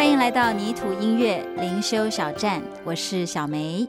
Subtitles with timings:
[0.00, 3.86] 欢迎来到泥土音乐灵修小站，我是小梅。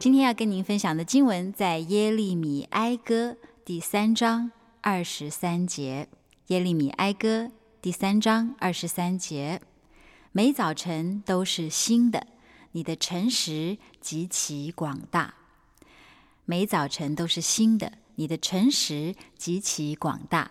[0.00, 4.50] 今天要跟您分享的经文在耶利米哀歌第三章
[4.80, 6.08] 二十三节。
[6.48, 9.60] 耶利米哀歌第三章二十三节：
[10.32, 12.26] 每早晨都是新的，
[12.72, 15.34] 你的诚实极其广大。
[16.44, 20.50] 每早晨都是新的，你的诚实极其广大。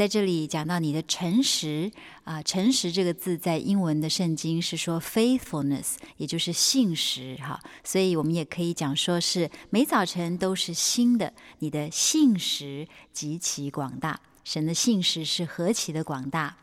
[0.00, 1.92] 在这里讲到你的诚实
[2.24, 14.18] 啊，诚实这个字在英文的圣经是说 faithfulness，也就是信实哈，所以我们也可以讲说是每早晨都是新的，你的信实极其广大。
[14.42, 16.56] 神的信实是何其的广大，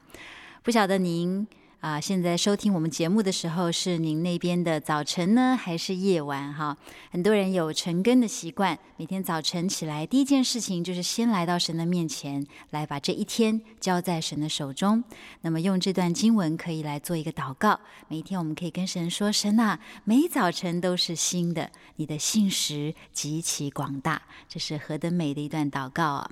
[0.63, 1.45] 不晓得您。
[1.79, 6.51] 啊，现在收听我们节目的时候，是您那边的早晨呢，还是夜晚？
[6.51, 6.75] 哈，
[7.11, 15.03] 很多人有晨更的习惯，每天早晨起来，第一件事情就是先来到神的面前，来把这一天交在神的手中。
[15.41, 17.79] 那么，用这段经文可以来做一个祷告。
[18.07, 26.31] 每一天，我们可以跟神说：“神啊，每早晨都是新的，你的信实极其广大。”这是何等美的一段祷告啊！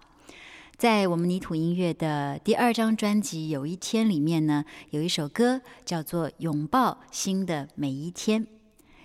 [0.78, 8.44] 在我们泥土音乐的第二张专辑《有一天》里面呢，有一首歌叫做《拥抱新的每一天》。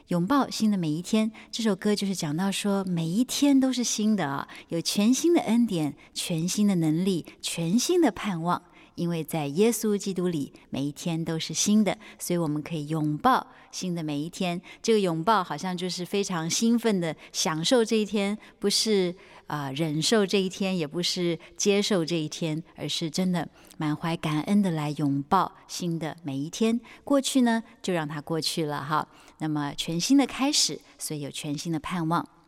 [0.09, 8.61] 拥抱新的每一天，这首歌就是讲到说，每一天都是新的啊，有全新的恩典、全新的能力、全新的盼望。
[9.01, 14.61] 因为在耶稣基督里，每一天都是新的，所以我们可以拥抱新的每一天。
[14.83, 19.15] 这个拥抱好像就是非常兴奋的享受这一天，不是
[19.47, 23.49] 啊、忍受这一天，也不是接受这一天，而是真的
[23.79, 26.79] 满怀感恩的来拥抱新的每一天。
[27.03, 29.09] 过去呢，就让它过去了哈。
[29.39, 32.40] 那么全新的开始，所以有全新的盼望。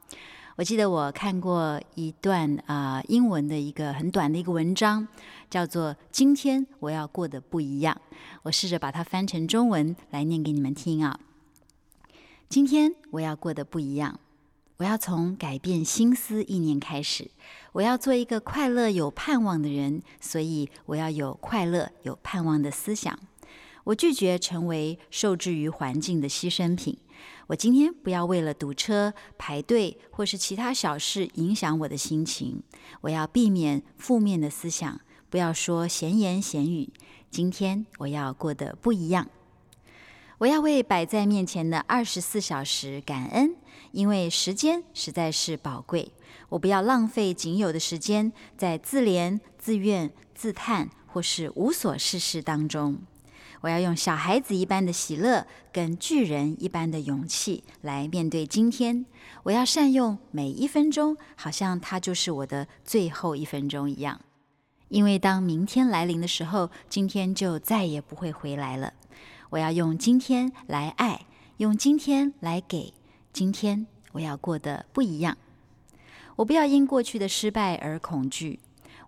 [0.57, 5.09] 我记得我看过一段啊、英文的一个很短的一个文章，
[5.49, 7.99] 叫做“今天我要过得不一样”。
[8.45, 11.19] 我试着把它翻成中文来念给你们听啊。
[12.51, 14.21] 今天我要过得不一样，
[14.77, 17.31] 我要从改变心思意念开始。
[17.73, 23.19] 我要做一个快乐有盼望的人，所以我要有快乐有盼望的思想。
[23.85, 26.99] 我拒绝成为受制于环境的牺牲品。
[27.49, 32.63] 我今天不要为了堵车、排队或是其他小事影响我的心情。
[33.03, 36.91] 我要避免负面的思想，不要说闲言闲语。
[37.31, 39.29] 今天我要过得不一样。
[40.39, 43.55] 我要为摆在面前的二十四小时感恩，
[43.93, 46.13] 因为时间实在是宝贵。
[46.49, 52.99] 我不要浪费仅有的时间在自怜、自怨、自叹或是无所事事当中。
[53.63, 59.07] 我要用小孩子一般的喜乐，跟巨人一般的勇气来面对今天。
[59.45, 64.21] 我要善用每一分钟，好像它就是我的最后一分钟一样。
[64.89, 68.93] 因为当明天来临的时候，今天就再也不会回来了。
[69.51, 71.27] 我要用今天来爱，
[71.59, 72.93] 用今天来给。
[73.33, 75.39] 今天我要过得不一样。
[76.37, 78.59] 我不要因过去的失败而恐惧。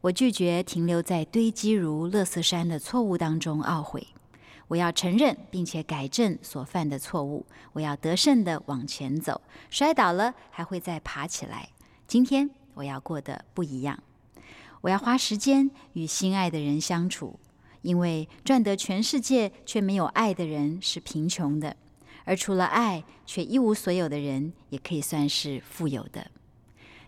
[0.03, 4.07] 我拒绝停留在堆积如垃圾山的错误当中懊悔。
[4.69, 7.47] 我要承认并且改正所犯的错误。
[7.73, 11.69] 我要得胜地往前走，摔倒了还会再爬起来。
[12.07, 14.03] 今天我要过得不一样。
[14.83, 17.39] 我要花时间与心爱的人相处，
[17.83, 21.77] 因为赚得全世界却没有爱的人是贫穷的，
[22.25, 26.31] 而除了爱却一无所有的人也可以算是富有的。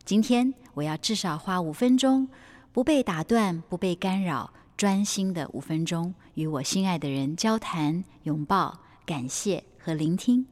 [0.04, 2.28] 今天我要至少花五分钟，
[2.72, 4.52] 不被打断，不被干扰。
[4.76, 10.46] 专心的五分钟，与我心爱的人交谈、拥抱、感谢和聆听。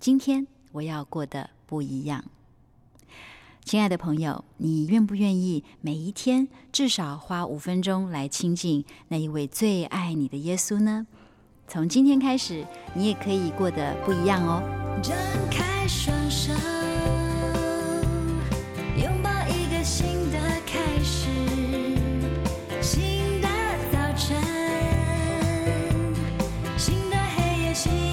[0.00, 2.24] 今天我要过得不一样。
[3.64, 11.06] 亲爱的朋友，你愿不愿意每一天至少花五分钟来亲近那一位最爱你的耶稣呢？
[11.68, 14.60] 从今天开始，你也可以过得不一样哦。
[15.00, 15.14] 睁
[15.50, 16.52] 开双手。
[27.78, 28.07] 心。